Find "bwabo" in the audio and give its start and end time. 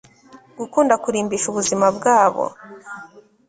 1.97-2.43